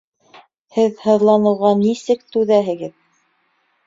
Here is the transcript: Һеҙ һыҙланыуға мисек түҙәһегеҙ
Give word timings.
Һеҙ 0.77 1.03
һыҙланыуға 1.07 1.71
мисек 1.81 2.23
түҙәһегеҙ 2.37 2.97